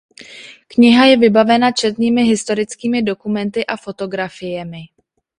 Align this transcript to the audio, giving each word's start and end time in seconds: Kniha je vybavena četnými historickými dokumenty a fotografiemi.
Kniha 0.75 1.03
je 1.07 1.17
vybavena 1.23 1.67
četnými 1.81 2.23
historickými 2.29 3.01
dokumenty 3.09 3.65
a 3.65 3.77
fotografiemi. 3.77 4.83